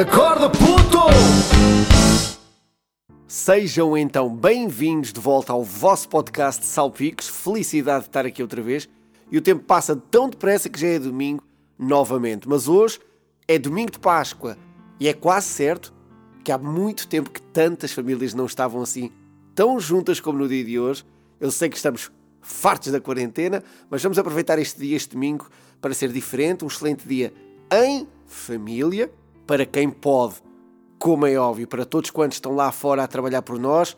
[0.00, 1.08] Acorda, puto!
[3.26, 7.26] Sejam então bem-vindos de volta ao vosso podcast Salpicos.
[7.26, 8.88] Felicidade de estar aqui outra vez.
[9.28, 11.42] E o tempo passa tão depressa que já é domingo
[11.76, 12.48] novamente.
[12.48, 13.00] Mas hoje
[13.48, 14.56] é domingo de Páscoa
[15.00, 15.92] e é quase certo
[16.44, 19.10] que há muito tempo que tantas famílias não estavam assim
[19.52, 21.04] tão juntas como no dia de hoje.
[21.40, 22.08] Eu sei que estamos
[22.40, 27.04] fartos da quarentena, mas vamos aproveitar este dia, este domingo, para ser diferente, um excelente
[27.04, 27.34] dia
[27.72, 29.10] em família,
[29.48, 30.42] para quem pode
[30.98, 33.96] como é óbvio, para todos quantos estão lá fora a trabalhar por nós,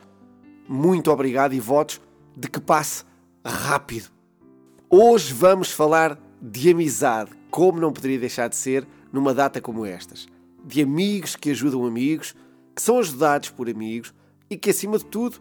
[0.68, 2.00] muito obrigado e votos
[2.36, 3.04] de que passe
[3.44, 4.10] rápido.
[4.88, 10.28] Hoje vamos falar de amizade, como não poderia deixar de ser numa data como estas.
[10.64, 12.32] De amigos que ajudam amigos,
[12.76, 14.14] que são ajudados por amigos
[14.48, 15.38] e que, acima de tudo,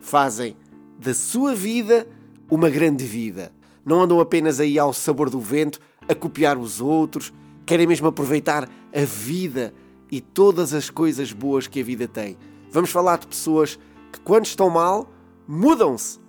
[0.00, 0.56] fazem
[0.98, 2.04] da sua vida
[2.50, 3.52] uma grande vida.
[3.84, 5.78] Não andam apenas aí ao sabor do vento
[6.08, 7.32] a copiar os outros,
[7.66, 9.74] querem mesmo aproveitar a vida
[10.10, 12.38] e todas as coisas boas que a vida tem.
[12.70, 13.76] Vamos falar de pessoas
[14.12, 15.12] que, quando estão mal,
[15.48, 16.20] mudam-se,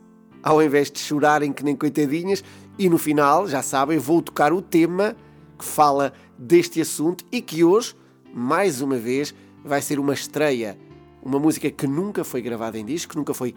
[0.41, 2.44] ao invés de chorarem que nem coitadinhas,
[2.77, 5.16] e no final, já sabem, vou tocar o tema
[5.57, 7.95] que fala deste assunto e que hoje,
[8.33, 10.77] mais uma vez, vai ser uma estreia.
[11.22, 13.53] Uma música que nunca foi gravada em disco, que nunca foi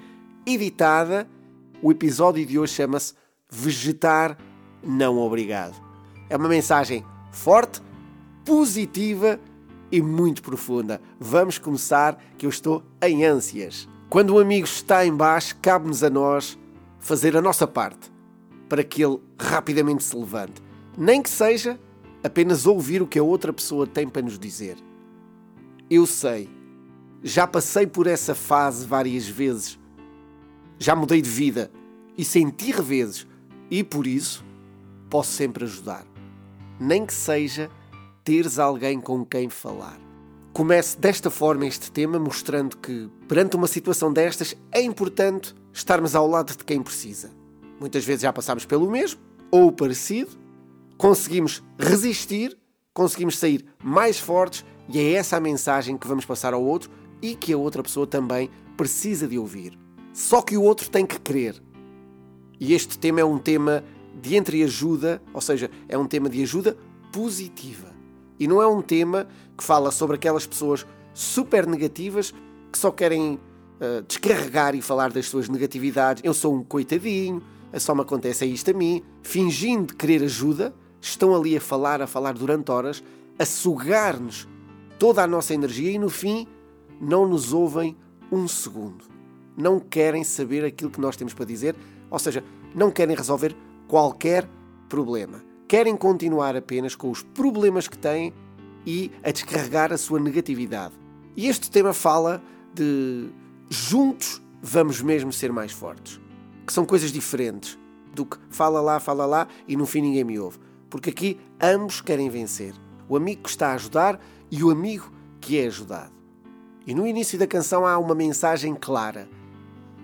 [0.46, 1.28] editada.
[1.82, 3.14] O episódio de hoje chama-se
[3.50, 4.36] Vegetar
[4.82, 5.74] Não Obrigado.
[6.28, 7.80] É uma mensagem forte,
[8.44, 9.40] positiva
[9.90, 11.00] e muito profunda.
[11.18, 13.88] Vamos começar, que eu estou em ânsias.
[14.08, 16.58] Quando um amigo está em baixo, cabe-nos a nós
[16.98, 18.10] fazer a nossa parte
[18.68, 20.62] para que ele rapidamente se levante.
[20.96, 21.78] Nem que seja
[22.22, 24.76] apenas ouvir o que a outra pessoa tem para nos dizer.
[25.88, 26.48] Eu sei,
[27.22, 29.78] já passei por essa fase várias vezes.
[30.78, 31.70] Já mudei de vida
[32.16, 33.26] e senti revezes
[33.70, 34.44] e por isso
[35.08, 36.09] posso sempre ajudar.
[36.80, 37.70] Nem que seja
[38.24, 40.00] teres alguém com quem falar.
[40.52, 46.26] Comece desta forma este tema, mostrando que, perante uma situação destas, é importante estarmos ao
[46.26, 47.30] lado de quem precisa.
[47.78, 50.30] Muitas vezes já passamos pelo mesmo, ou parecido,
[50.96, 52.58] conseguimos resistir,
[52.92, 56.90] conseguimos sair mais fortes, e é essa a mensagem que vamos passar ao outro
[57.22, 59.78] e que a outra pessoa também precisa de ouvir.
[60.12, 61.62] Só que o outro tem que querer.
[62.58, 63.84] E este tema é um tema
[64.20, 66.76] de entreajuda, ou seja, é um tema de ajuda
[67.12, 67.88] positiva.
[68.38, 69.26] E não é um tema
[69.56, 72.32] que fala sobre aquelas pessoas super negativas
[72.72, 76.22] que só querem uh, descarregar e falar das suas negatividades.
[76.24, 77.42] Eu sou um coitadinho,
[77.78, 79.02] só me acontece isto a mim.
[79.22, 83.02] Fingindo querer ajuda, estão ali a falar, a falar durante horas,
[83.38, 84.48] a sugar-nos
[84.98, 86.46] toda a nossa energia e no fim
[87.00, 87.96] não nos ouvem
[88.30, 89.04] um segundo.
[89.56, 91.74] Não querem saber aquilo que nós temos para dizer,
[92.10, 92.44] ou seja,
[92.74, 93.56] não querem resolver
[93.90, 94.48] qualquer
[94.88, 98.32] problema querem continuar apenas com os problemas que têm
[98.86, 100.94] e a descarregar a sua negatividade.
[101.36, 102.40] E este tema fala
[102.72, 103.30] de
[103.68, 106.20] juntos vamos mesmo ser mais fortes.
[106.64, 107.76] Que são coisas diferentes
[108.14, 110.60] do que fala lá, fala lá e no fim ninguém me ouve.
[110.88, 112.74] Porque aqui ambos querem vencer.
[113.08, 114.20] O amigo que está a ajudar
[114.52, 116.12] e o amigo que é ajudado.
[116.86, 119.28] E no início da canção há uma mensagem clara.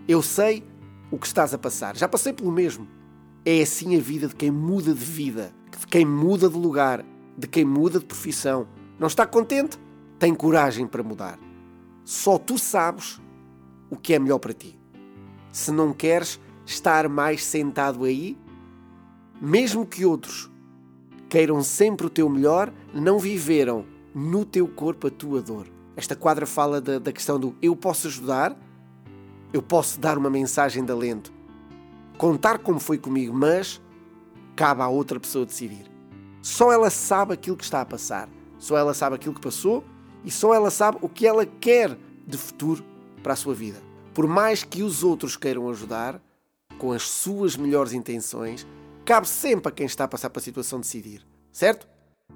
[0.09, 0.65] Eu sei
[1.09, 1.97] o que estás a passar.
[1.97, 2.96] Já passei pelo mesmo.
[3.49, 7.05] É assim a vida de quem muda de vida, de quem muda de lugar,
[7.39, 8.67] de quem muda de profissão.
[8.99, 9.79] Não está contente?
[10.19, 11.39] Tem coragem para mudar.
[12.05, 13.21] Só tu sabes
[13.89, 14.77] o que é melhor para ti.
[15.53, 18.37] Se não queres estar mais sentado aí,
[19.41, 20.51] mesmo que outros
[21.29, 25.69] queiram sempre o teu melhor, não viveram no teu corpo a tua dor.
[25.95, 28.59] Esta quadra fala da, da questão do eu posso ajudar,
[29.53, 31.33] eu posso dar uma mensagem de alento,
[32.17, 33.81] contar como foi comigo, mas
[34.55, 35.91] cabe à outra pessoa decidir.
[36.43, 38.29] Só ela sabe aquilo que está a passar,
[38.59, 39.85] só ela sabe aquilo que passou
[40.25, 41.97] e só ela sabe o que ela quer
[42.27, 42.85] de futuro
[43.23, 43.83] para a sua vida.
[44.15, 46.21] Por mais que os outros queiram ajudar,
[46.79, 48.67] com as suas melhores intenções,
[49.05, 51.87] cabe sempre a quem está a passar pela situação decidir, certo?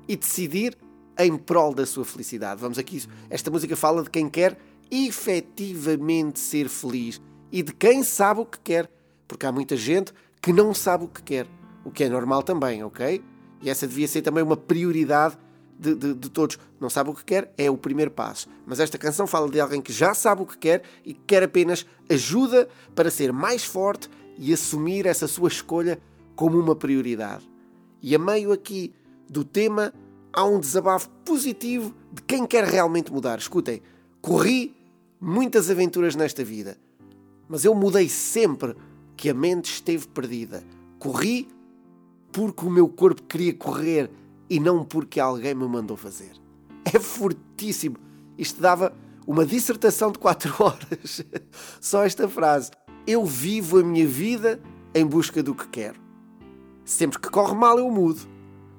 [0.09, 0.77] E decidir
[1.19, 2.61] em prol da sua felicidade.
[2.61, 4.59] Vamos aqui, esta música fala de quem quer
[4.91, 7.21] efetivamente ser feliz
[7.53, 8.91] e de quem sabe o que quer
[9.31, 10.13] porque há muita gente
[10.43, 11.47] que não sabe o que quer,
[11.85, 13.23] o que é normal também, ok?
[13.63, 15.39] E essa devia ser também uma prioridade
[15.79, 16.59] de, de, de, todos.
[16.81, 18.49] Não sabe o que quer, é o primeiro passo.
[18.67, 21.45] Mas esta canção fala de alguém que já sabe o que quer e que quer
[21.45, 26.01] apenas ajuda para ser mais forte e assumir essa sua escolha
[26.35, 27.49] como uma prioridade.
[28.03, 28.93] E a meio aqui
[29.29, 29.95] do tema
[30.33, 33.39] há um desabafo positivo de quem quer realmente mudar.
[33.39, 33.81] Escutem,
[34.21, 34.75] corri
[35.21, 36.77] muitas aventuras nesta vida,
[37.49, 38.75] mas eu mudei sempre
[39.21, 40.65] que a mente esteve perdida.
[40.99, 41.47] Corri
[42.33, 44.11] porque o meu corpo queria correr
[44.49, 46.33] e não porque alguém me mandou fazer.
[46.87, 47.99] É fortíssimo.
[48.39, 48.97] Isto dava
[49.27, 51.23] uma dissertação de quatro horas.
[51.83, 52.71] Só esta frase.
[53.07, 54.59] Eu vivo a minha vida
[54.95, 56.01] em busca do que quero.
[56.83, 58.23] Sempre que corre mal, eu mudo.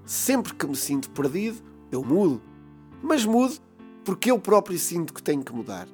[0.08, 1.62] Sempre que me sinto perdido,
[1.92, 2.42] eu mudo.
[3.04, 3.60] Mas mudo
[4.04, 5.88] porque eu próprio sinto que tenho que mudar.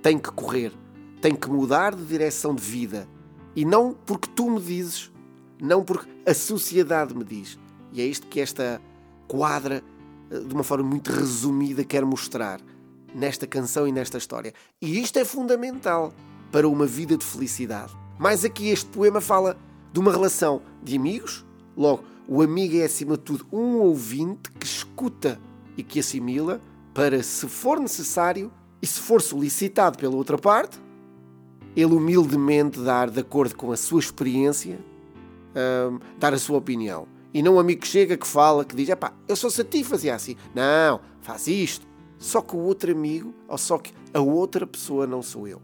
[0.00, 0.72] Tenho que correr.
[1.20, 3.08] Tenho que mudar de direção de vida.
[3.54, 5.10] E não porque tu me dizes,
[5.60, 7.58] não porque a sociedade me diz.
[7.92, 8.80] E é isto que esta
[9.28, 9.82] quadra,
[10.30, 12.60] eh, de uma forma muito resumida, quer mostrar
[13.14, 14.52] nesta canção e nesta história.
[14.80, 16.12] E isto é fundamental
[16.50, 17.92] para uma vida de felicidade.
[18.18, 19.56] Mas aqui este poema fala
[19.92, 21.44] de uma relação de amigos.
[21.76, 25.40] Logo, o amigo é acima de tudo um ouvinte que escuta
[25.76, 26.60] e que assimila
[26.94, 30.78] para, se for necessário e se for solicitado pela outra parte,
[31.76, 34.78] ele humildemente dar, de acordo com a sua experiência,
[35.54, 37.06] um, dar a sua opinião.
[37.34, 39.64] E não um amigo que chega, que fala, que diz: pá, eu sou se a
[39.64, 40.36] ti fazia assim.
[40.54, 41.86] Não, faz isto.
[42.18, 45.60] Só que o outro amigo, ou só que a outra pessoa não sou eu.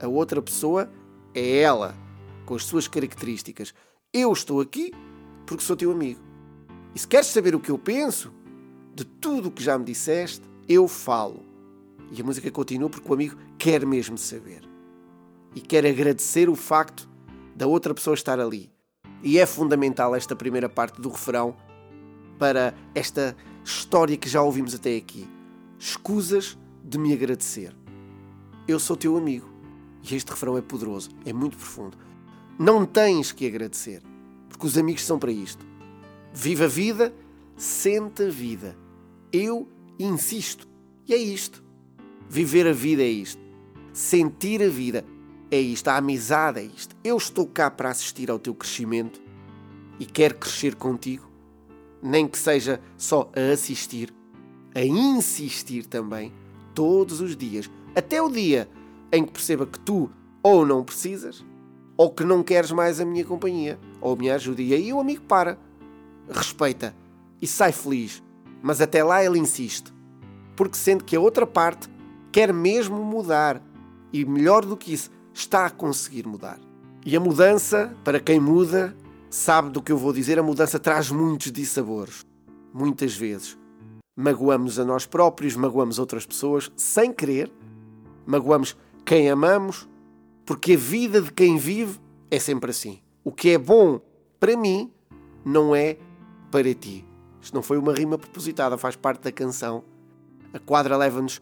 [0.00, 0.90] A outra pessoa
[1.34, 1.94] é ela,
[2.44, 3.72] com as suas características.
[4.12, 4.92] Eu estou aqui
[5.46, 6.20] porque sou teu amigo.
[6.94, 8.32] E se queres saber o que eu penso,
[8.94, 11.42] de tudo o que já me disseste, eu falo.
[12.10, 14.71] E a música continua porque o amigo quer mesmo saber.
[15.54, 17.08] E quer agradecer o facto
[17.54, 18.72] da outra pessoa estar ali.
[19.22, 21.56] E é fundamental esta primeira parte do refrão
[22.38, 25.28] para esta história que já ouvimos até aqui
[25.82, 27.74] escusas de me agradecer.
[28.68, 29.50] Eu sou teu amigo.
[30.08, 31.98] E este refrão é poderoso, é muito profundo.
[32.58, 34.02] Não tens que agradecer,
[34.48, 35.66] porque os amigos são para isto.
[36.32, 37.12] Viva a vida,
[37.56, 38.76] sente a vida.
[39.32, 39.68] Eu
[39.98, 40.68] insisto.
[41.06, 41.64] E é isto.
[42.28, 43.42] Viver a vida é isto.
[43.92, 45.04] Sentir a vida
[45.54, 45.88] é isto.
[45.88, 46.96] A amizade é isto.
[47.04, 49.20] Eu estou cá para assistir ao teu crescimento
[50.00, 51.28] e quero crescer contigo,
[52.02, 54.12] nem que seja só a assistir
[54.74, 56.32] a insistir também,
[56.74, 58.68] todos os dias, até o dia
[59.12, 60.10] em que perceba que tu
[60.42, 61.44] ou não precisas,
[61.96, 64.62] ou que não queres mais a minha companhia, ou a minha ajuda.
[64.62, 65.58] E aí o amigo para,
[66.28, 66.94] respeita
[67.40, 68.22] e sai feliz.
[68.62, 69.92] Mas até lá ele insiste,
[70.56, 71.88] porque sente que a outra parte
[72.30, 73.62] quer mesmo mudar
[74.12, 76.58] e, melhor do que isso, está a conseguir mudar.
[77.04, 78.96] E a mudança, para quem muda,
[79.28, 82.24] sabe do que eu vou dizer, a mudança traz muitos dissabores.
[82.72, 83.58] Muitas vezes
[84.16, 87.50] magoamos a nós próprios, magoamos outras pessoas sem querer,
[88.26, 89.88] magoamos quem amamos,
[90.44, 91.98] porque a vida de quem vive
[92.30, 93.00] é sempre assim.
[93.24, 94.00] O que é bom
[94.38, 94.90] para mim
[95.44, 95.96] não é
[96.50, 97.04] para ti.
[97.40, 99.82] Isto não foi uma rima propositada, faz parte da canção.
[100.52, 101.40] A quadra leva-nos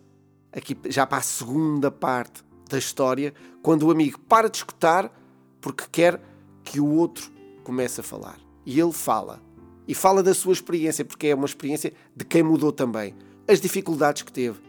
[0.53, 5.13] aqui já para a segunda parte da história, quando o amigo para de escutar
[5.61, 6.21] porque quer
[6.65, 7.31] que o outro
[7.63, 8.39] comece a falar.
[8.65, 9.43] E ele fala
[9.87, 13.15] e fala da sua experiência, porque é uma experiência de quem mudou também.
[13.49, 14.61] As dificuldades que teve,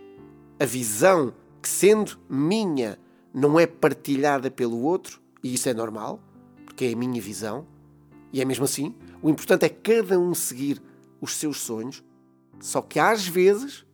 [0.59, 2.97] a visão que, sendo minha,
[3.31, 6.19] não é partilhada pelo outro, e isso é normal,
[6.65, 7.67] porque é a minha visão,
[8.33, 8.95] e é mesmo assim.
[9.21, 10.81] O importante é cada um seguir
[11.21, 12.03] os seus sonhos,
[12.59, 13.85] só que às vezes,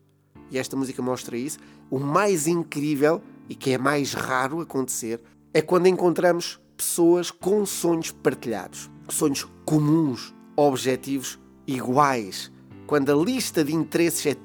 [0.50, 1.60] e esta música mostra isso,
[1.92, 5.22] o mais incrível e que é mais raro acontecer
[5.54, 12.52] é quando encontramos pessoas com sonhos partilhados, sonhos comuns, objetivos iguais,
[12.86, 14.36] quando a lista de interesses é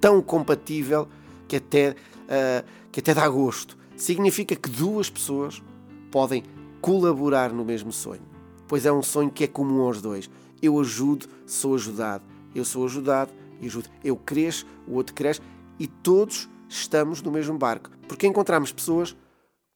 [0.00, 1.08] tão compatível
[1.48, 3.76] que até, uh, que até dá gosto.
[3.96, 5.62] Significa que duas pessoas
[6.10, 6.44] podem
[6.80, 8.22] colaborar no mesmo sonho,
[8.66, 10.30] pois é um sonho que é comum aos dois.
[10.62, 12.24] Eu ajudo, sou ajudado.
[12.54, 13.88] Eu sou ajudado e ajudo.
[14.02, 15.40] Eu cresço, o outro cresce
[15.78, 19.16] e todos estamos no mesmo barco, porque encontramos pessoas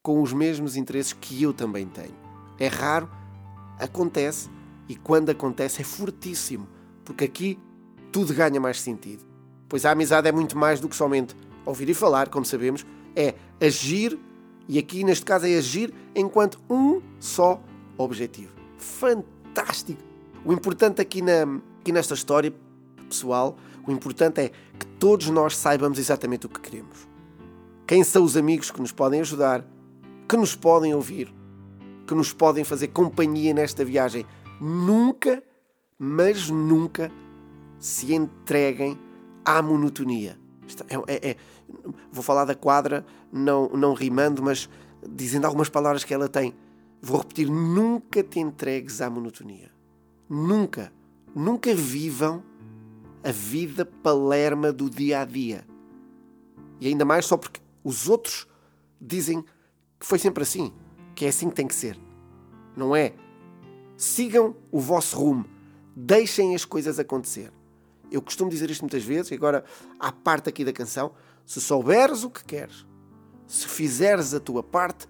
[0.00, 2.14] com os mesmos interesses que eu também tenho.
[2.58, 3.10] É raro,
[3.78, 4.48] acontece,
[4.88, 6.68] e quando acontece é fortíssimo,
[7.04, 7.58] porque aqui
[8.12, 9.24] tudo ganha mais sentido.
[9.68, 11.34] Pois a amizade é muito mais do que somente
[11.66, 12.86] ouvir e falar, como sabemos,
[13.16, 14.16] é agir,
[14.68, 17.60] e aqui neste caso é agir enquanto um só
[17.98, 18.52] objetivo.
[18.78, 20.00] Fantástico!
[20.44, 21.42] O importante aqui, na,
[21.80, 22.54] aqui nesta história,
[23.08, 27.08] pessoal, o importante é que todos nós saibamos exatamente o que queremos.
[27.86, 29.64] Quem são os amigos que nos podem ajudar,
[30.28, 31.32] que nos podem ouvir,
[32.06, 34.26] que nos podem fazer companhia nesta viagem
[34.60, 35.42] nunca,
[35.98, 37.10] mas nunca
[37.78, 38.98] se entreguem
[39.44, 40.38] à monotonia.
[40.88, 41.36] É, é, é,
[42.10, 44.68] vou falar da quadra, não, não rimando, mas
[45.06, 46.54] dizendo algumas palavras que ela tem.
[47.02, 49.70] Vou repetir: nunca te entregues à monotonia.
[50.28, 50.90] Nunca,
[51.34, 52.42] nunca vivam
[53.24, 55.64] a vida palerma do dia a dia.
[56.78, 58.46] E ainda mais só porque os outros
[59.00, 59.42] dizem
[59.98, 60.72] que foi sempre assim,
[61.14, 61.98] que é assim que tem que ser.
[62.76, 63.14] Não é?
[63.96, 65.46] Sigam o vosso rumo.
[65.96, 67.50] Deixem as coisas acontecer.
[68.10, 69.64] Eu costumo dizer isto muitas vezes, e agora,
[69.98, 71.12] à parte aqui da canção,
[71.46, 72.84] se souberes o que queres,
[73.46, 75.08] se fizeres a tua parte,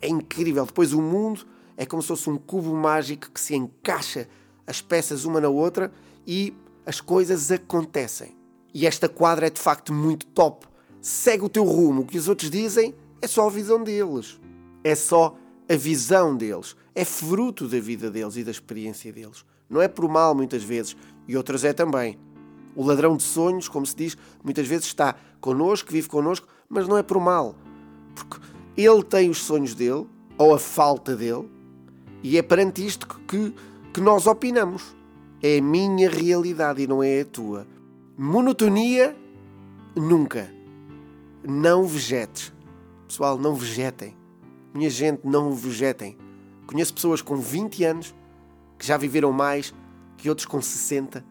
[0.00, 0.66] é incrível.
[0.66, 1.46] Depois o mundo
[1.76, 4.28] é como se fosse um cubo mágico que se encaixa
[4.66, 5.92] as peças uma na outra
[6.26, 6.54] e
[6.86, 8.36] as coisas acontecem.
[8.72, 10.66] E esta quadra é de facto muito top.
[11.00, 12.02] Segue o teu rumo.
[12.02, 14.40] O que os outros dizem é só a visão deles.
[14.84, 15.36] É só
[15.68, 16.76] a visão deles.
[16.94, 19.44] É fruto da vida deles e da experiência deles.
[19.68, 22.18] Não é por mal, muitas vezes, e outras é também.
[22.74, 26.96] O ladrão de sonhos, como se diz, muitas vezes está connosco, vive connosco, mas não
[26.96, 27.56] é por mal.
[28.14, 28.38] Porque
[28.76, 30.06] ele tem os sonhos dele,
[30.38, 31.50] ou a falta dele,
[32.22, 33.54] e é perante isto que,
[33.92, 34.94] que nós opinamos.
[35.48, 37.68] É a minha realidade e não é a tua.
[38.18, 39.16] Monotonia,
[39.94, 40.52] nunca.
[41.48, 42.52] Não vegetes.
[43.06, 44.16] Pessoal, não vegetem.
[44.74, 46.18] Minha gente, não vegetem.
[46.66, 48.12] Conheço pessoas com 20 anos
[48.76, 49.72] que já viveram mais
[50.16, 51.24] que outros com 60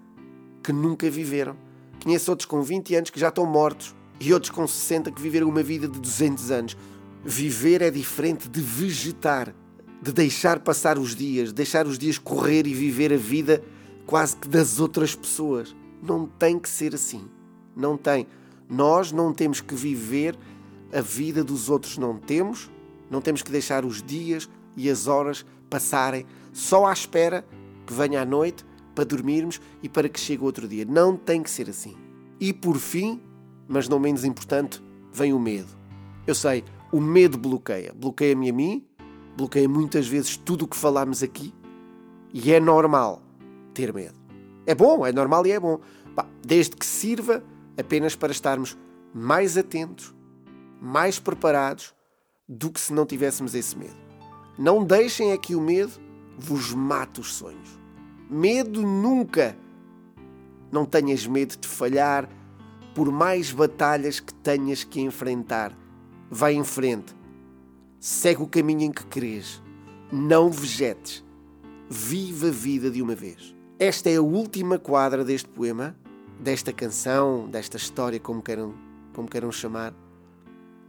[0.63, 1.57] que nunca viveram.
[2.01, 5.50] Conheço outros com 20 anos que já estão mortos e outros com 60 que viveram
[5.50, 6.77] uma vida de 200 anos.
[7.22, 9.53] Viver é diferente de vegetar,
[10.01, 13.62] de deixar passar os dias, deixar os dias correr e viver a vida
[14.06, 15.76] quase que das outras pessoas.
[16.02, 17.28] Não tem que ser assim.
[17.76, 18.28] Não tem.
[18.70, 20.38] Nós não temos que viver
[20.94, 22.70] a vida dos outros, não temos.
[23.10, 27.46] Não temos que deixar os dias e as horas passarem só à espera
[27.86, 30.86] que venha a noite para dormirmos e para que chegue outro dia.
[30.86, 31.96] Não tem que ser assim.
[32.40, 33.22] E por fim,
[33.68, 34.82] mas não menos importante,
[35.12, 35.70] vem o medo.
[36.26, 37.94] Eu sei, o medo bloqueia.
[37.94, 38.86] Bloqueia-me a mim,
[39.38, 41.54] bloqueia muitas vezes tudo o que falámos aqui
[42.34, 43.25] e é normal
[43.75, 44.15] ter medo.
[44.65, 45.79] É bom, é normal e é bom.
[46.44, 47.44] Desde que sirva
[47.77, 48.77] apenas para estarmos
[49.13, 50.15] mais atentos,
[50.82, 51.94] mais preparados
[52.48, 53.96] do que se não tivéssemos esse medo.
[54.58, 55.94] Não deixem é que o medo
[56.38, 57.79] vos mate os sonhos.
[58.29, 59.58] Medo nunca.
[60.72, 62.29] Não tenhas medo de falhar,
[62.94, 65.77] por mais batalhas que tenhas que enfrentar.
[66.29, 67.15] Vai em frente.
[68.00, 69.62] Segue o caminho em que queres.
[70.12, 71.24] Não vegetes.
[71.89, 73.55] Viva a vida de uma vez.
[73.79, 75.96] Esta é a última quadra deste poema,
[76.39, 78.74] desta canção, desta história, como queiram,
[79.13, 79.94] como queiram chamar,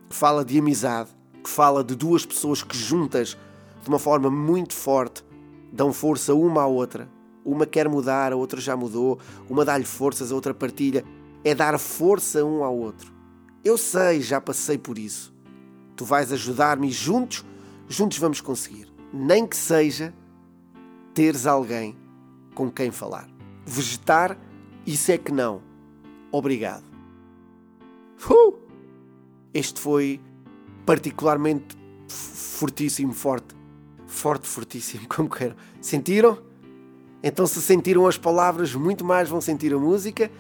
[0.09, 1.11] que fala de amizade,
[1.43, 3.37] que fala de duas pessoas que juntas,
[3.83, 5.25] de uma forma muito forte,
[5.73, 7.09] dão força uma à outra
[7.47, 11.05] uma quer mudar, a outra já mudou, uma dá-lhe forças, a outra partilha.
[11.45, 13.13] É dar força um ao outro.
[13.65, 15.33] Eu sei, já passei por isso.
[15.95, 17.45] Tu vais ajudar-me e juntos,
[17.89, 18.93] juntos vamos conseguir.
[19.13, 20.13] Nem que seja
[21.15, 21.97] teres alguém
[22.57, 23.29] com quem falar.
[23.65, 24.37] Vegetar,
[24.87, 25.61] isso é que não.
[26.33, 26.85] Obrigado.
[28.29, 28.55] Uh!
[29.53, 30.21] Este foi
[30.85, 31.77] particularmente
[32.09, 33.55] fortíssimo, forte.
[34.07, 35.55] Forte, fortíssimo, como quero.
[35.81, 36.39] Sentiram?
[37.23, 40.31] Então, se sentiram as palavras, muito mais vão sentir a música.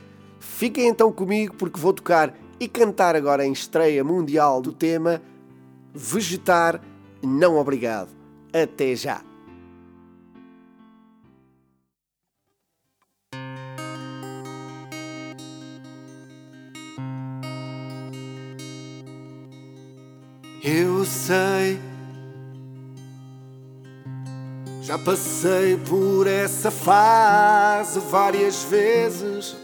[0.40, 5.20] Fiquem então comigo porque vou tocar e cantar agora em estreia mundial do tema
[5.92, 6.80] Vegetar,
[7.22, 8.10] não obrigado.
[8.52, 9.25] Até já!
[20.66, 21.80] Eu sei
[24.86, 29.56] já passei por essa fase várias vezes.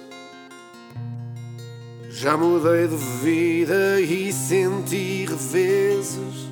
[2.11, 6.51] Já mudei de vida e senti reveses.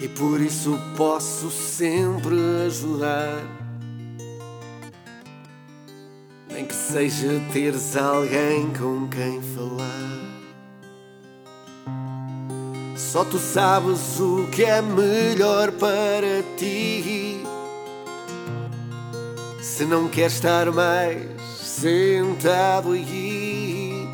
[0.00, 3.42] E por isso posso sempre ajudar.
[6.48, 10.27] Nem que seja teres alguém com quem falar.
[13.10, 17.42] Só tu sabes o que é melhor para ti.
[19.62, 24.06] Se não queres estar mais sentado aí,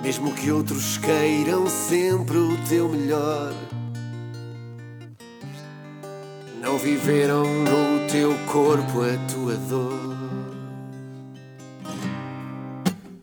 [0.00, 3.52] mesmo que outros queiram sempre o teu melhor,
[6.62, 10.19] não viveram no teu corpo a tua dor.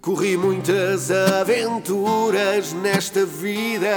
[0.08, 3.94] Corri muitas aventuras nesta vida.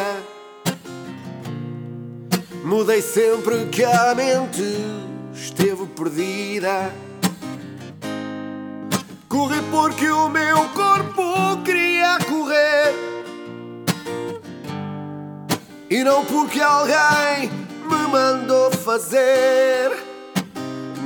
[2.65, 4.61] Mudei sempre que a mente
[5.33, 6.93] esteve perdida.
[9.29, 12.93] Corri porque o meu corpo queria correr.
[15.89, 17.53] E não porque alguém
[17.89, 19.93] me mandou fazer.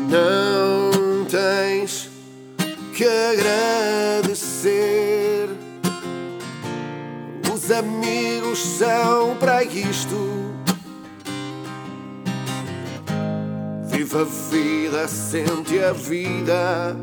[0.08, 2.08] Não tens
[2.94, 4.33] que agradecer.
[7.74, 10.16] Amigos são para isto.
[13.86, 16.96] Viva a vida, sente a vida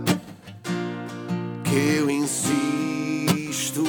[1.63, 3.83] que eu insisto.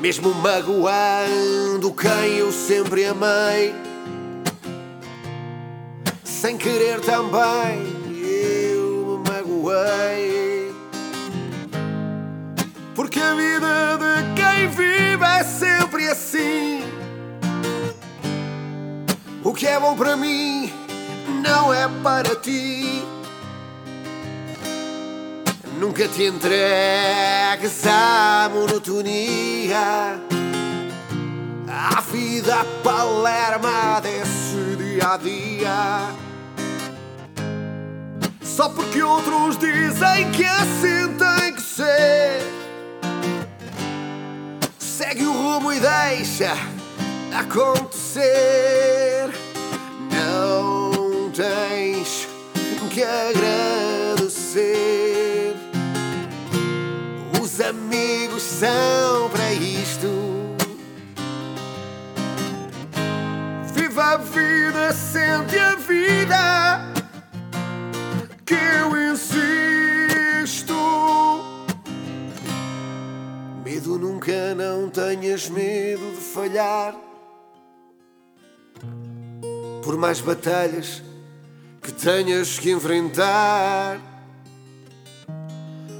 [0.00, 3.74] Mesmo magoando quem eu sempre amei,
[6.22, 7.80] sem querer também
[8.12, 10.43] eu me magoei.
[13.14, 16.82] Porque a vida de quem vive é sempre assim.
[19.44, 20.72] O que é bom para mim
[21.40, 23.04] não é para ti.
[25.78, 30.18] Nunca te entregues à monotonia.
[31.68, 36.14] A vida palerma desse dia a dia.
[38.42, 42.63] Só porque outros dizem que assim tem que ser.
[45.54, 46.52] Segue o rumo e deixa
[47.32, 49.30] acontecer.
[50.10, 52.26] Não tens
[52.90, 54.34] que agradecer.
[57.40, 60.08] Os amigos são para isto.
[63.74, 66.73] Viva a vida, sente a vida.
[74.04, 76.94] Nunca não tenhas medo de falhar.
[79.82, 81.02] Por mais batalhas
[81.80, 83.98] que tenhas que enfrentar.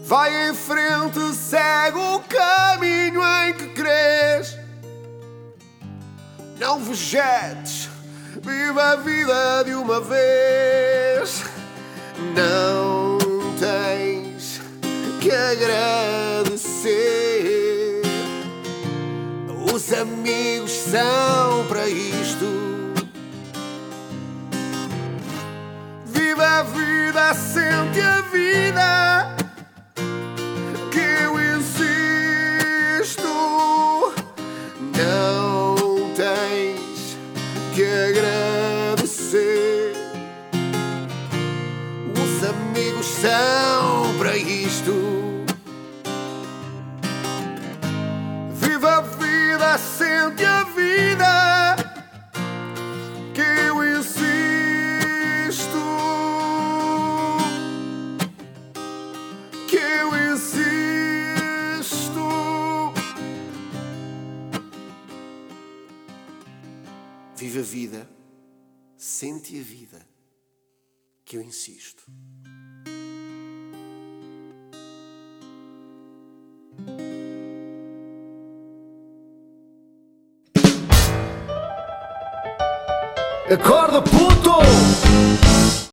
[0.04, 4.58] Vai em frente, segue o caminho em que crês.
[6.58, 7.88] Não vegetes,
[8.42, 11.42] viva a vida de uma vez.
[12.36, 13.16] Não
[13.58, 14.60] tens
[15.22, 17.23] que agradecer.
[19.74, 22.46] Os amigos são para isto.
[26.06, 29.03] Viva a vida, sente a vida.
[69.60, 70.06] A vida.
[71.24, 72.04] Que eu insisto.
[83.50, 85.43] Acorda, puto!